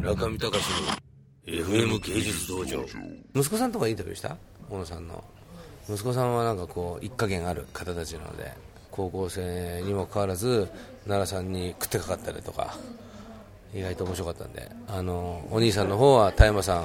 [0.00, 0.64] 中見隆
[1.46, 2.82] の FM 芸術道場。
[3.34, 4.36] 息子さんとかインタビューした？
[4.70, 5.22] 小野さんの。
[5.90, 8.52] 息子さんはなんかこう一加減ある方たちなので
[8.90, 10.68] 高校生にもかかわらず
[11.06, 12.76] 奈良さんに食ってかかったりとか
[13.74, 16.84] 意外と面白かったんであのお兄さんの方は田山さん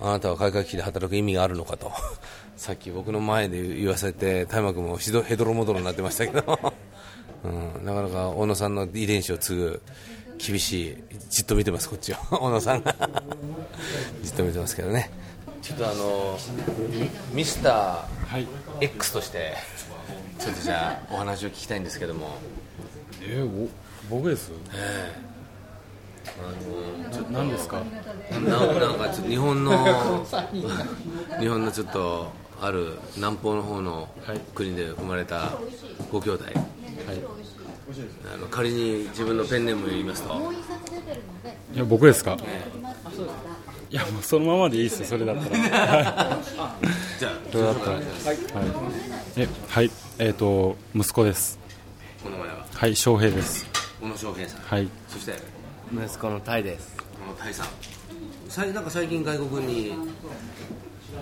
[0.00, 1.92] あなたは開会期で働く意味があるのかと。
[2.56, 6.58] さっき僕の前で言わせて田山君もヘドロモドロになってましたけど、
[7.44, 9.82] うん、なかなか小野さんの遺伝子を継ぐ
[10.38, 10.96] 厳しい。
[11.30, 12.16] じっと見てますこっちを。
[12.30, 12.94] 小野さんが。
[14.22, 15.10] じっと見てますけどね。
[15.62, 16.38] ちょっとあの
[17.32, 18.46] ミスター
[18.80, 19.54] X として
[20.38, 22.36] ちょっとじゃあお話を聞きたいんですけども。
[23.20, 23.68] えー、
[24.08, 24.52] 僕です？
[26.24, 27.82] あのちょっと何ですか？
[28.30, 29.72] ななんかちょっと日本の
[31.40, 34.40] 日本のちょっとある南方の方のはい。
[34.54, 35.52] 国で生まれた
[36.12, 36.44] ご兄弟。
[36.44, 36.54] はい
[38.34, 40.52] あの仮に自分のペンネームを言いますと。
[41.74, 42.36] いや僕ですか？
[43.90, 45.56] いやもうそのままでいいですよそれだったら。
[47.18, 47.96] じゃあそれだったら。
[47.96, 48.04] はい。
[49.36, 49.90] えはい。
[50.18, 51.58] えっ、と息子です。
[52.26, 52.66] お名前は？
[52.74, 53.66] はい翔平です。
[54.00, 54.60] 小野翔平さん。
[54.60, 54.88] はい。
[55.08, 55.34] そして？
[55.92, 56.94] 息子のタイです。
[56.96, 57.66] このタイさん。
[58.50, 60.04] さいなんか最近外国に行か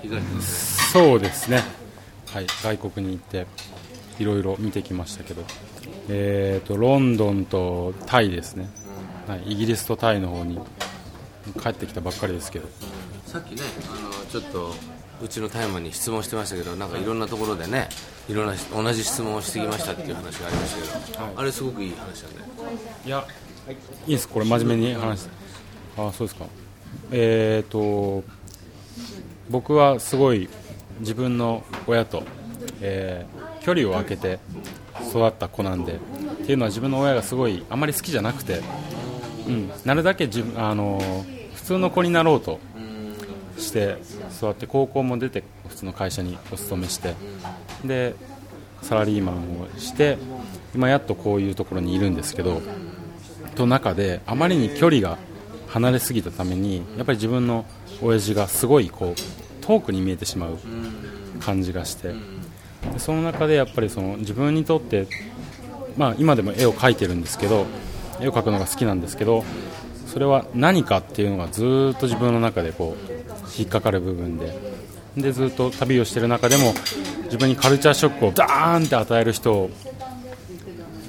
[0.03, 0.91] れてます？
[0.91, 1.63] そうですね。
[2.33, 2.47] はい。
[2.63, 3.47] 外国に行って
[4.19, 5.45] いろいろ見てきましたけど
[6.09, 8.69] えっ、とロンドンとタイですね、
[9.27, 10.59] はい、イギリスとタイの方に
[11.61, 12.69] 帰ってきたばっかりですけど。
[13.27, 14.73] さっきねあのちょっと
[15.23, 17.89] うちのタイマーに質問してましたけどなんかいろんなところでね
[18.29, 22.41] いろんな同じ質問をしてきましたっていう話がありましたけど、あれすごくいい話なんで
[23.07, 23.27] いや
[24.07, 24.29] いいです。
[24.29, 25.29] これ真面目に話
[25.97, 26.47] あそうですか。
[27.11, 28.23] えっ、と
[29.51, 30.49] 僕はすごい
[31.01, 32.23] 自分の親と、
[32.81, 34.39] えー距離を空けて
[35.09, 35.99] 育った子なんでっ
[36.45, 38.61] ていうのは自分の親がすごいあまり好きじゃなくて、
[39.47, 41.01] うん、なるだけ自分あの
[41.55, 42.61] 普通の子になろうと
[43.59, 43.97] して
[44.37, 47.15] 育って高校も出て普通の会社にお勤めして
[47.85, 48.15] で
[48.83, 50.19] サラリーマンをして
[50.75, 52.61] 今やっとこういうところにいるんですけど
[53.55, 55.19] と中であまりに距離が
[55.69, 57.65] 離れすぎたためにやっぱり自分の
[58.03, 60.59] 親父がすごいこう遠くに見えてしまう
[61.41, 62.15] 感じがして
[62.93, 65.07] でその中でやっぱりその自分にとって、
[65.97, 67.67] まあ、今でも絵を描いてるんですけど
[68.21, 69.45] 絵を描くのが好きなんですけど
[70.07, 73.13] それは何かっていうのがずっと自分の中でこう
[73.59, 74.77] 引っかかる部分で。
[75.17, 76.75] でずっと旅をしてる中でも
[77.25, 79.71] 自分にカルチャーショックをダーンって与える人を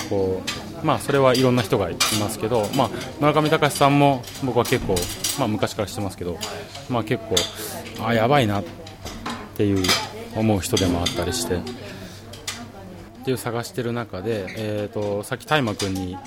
[0.09, 2.89] こうまあ、それはいろんな人がいますけど、まあ、
[3.19, 4.95] 村上隆さんも僕は結構、
[5.39, 6.38] まあ、昔から知ってますけど、
[6.89, 7.35] まあ、結構
[8.05, 8.63] あやばいなっ
[9.55, 9.84] ていう
[10.38, 11.59] 思う人でもあったりしてっ
[13.25, 16.18] ていう探してる中で、えー、とさっき大麻君に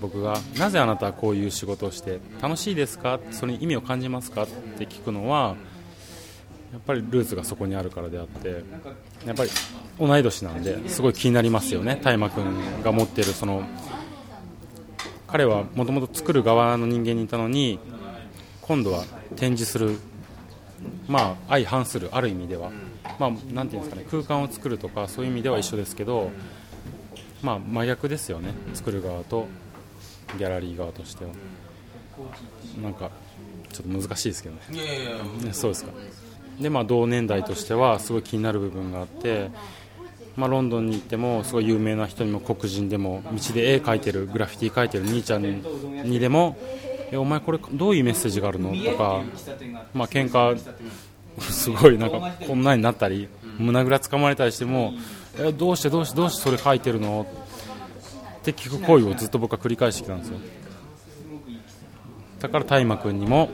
[0.00, 3.20] 僕がなぜあなたはこういう仕事をして楽しいですか？
[3.30, 4.42] それに意味を感じますか？
[4.42, 4.46] っ
[4.76, 5.56] て聞くのは
[6.72, 8.64] やっぱりルーツがそこにあるからであって
[9.26, 9.50] やっぱり
[10.00, 12.00] 同い年なんですごい気になりますよね。
[12.02, 13.62] 大麻君が持ってるその
[15.28, 17.78] 彼はもともと作る側の人間にいたのに
[18.60, 19.04] 今度は
[19.36, 19.98] 展示する
[21.08, 22.70] まあ相反するある意味では、
[23.18, 26.30] まあ、なんていうんですかね空間を作るとかそういう意味では一緒ですけど、
[27.42, 29.46] まあ、真逆ですよね作る側と
[30.38, 31.30] ギャラリー側としては。
[32.82, 33.10] なんか
[33.72, 34.60] ちょっと難しいですけどね。
[34.70, 35.24] いやいやいや。
[35.24, 35.92] ねそうですか。
[36.60, 39.50] で、まあ、同年代としてはすごい気になる部分があって、
[40.36, 45.42] まあ、ロンドンに行ってもすごい有名な人にも黒人でも道で絵描いてるグラフィティ描いてる兄ちゃん
[46.04, 46.56] にでも
[47.12, 48.74] えお前これどういうメッセージがあるの？
[48.74, 49.20] とか、
[49.94, 50.58] まあ喧嘩
[51.40, 53.28] すごいなんかこんなになったり
[53.58, 54.92] 胸ぐらつかまれたりしても
[55.38, 57.26] えどうしてどうしてどうしてそれ書いてるの？
[58.40, 60.38] って聞く行為をずっと僕は繰り返してきたんですよ。
[62.40, 63.50] だから大麻君にも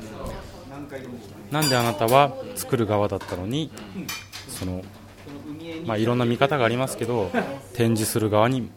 [1.51, 3.71] なんであなたは作る側だったのに
[4.49, 4.83] その、
[5.85, 7.31] まあ、いろんな見方がありますけど
[7.75, 8.71] 展示する側に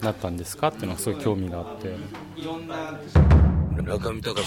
[0.00, 0.68] なったんですか？
[0.68, 1.88] っていうのがすごい興味があって
[3.88, 4.46] 中見隆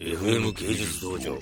[0.00, 1.38] の FM 芸術道場。